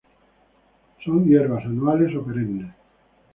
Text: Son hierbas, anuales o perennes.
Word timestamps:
Son 1.05 1.25
hierbas, 1.25 1.63
anuales 1.63 2.15
o 2.15 2.25
perennes. 2.25 2.73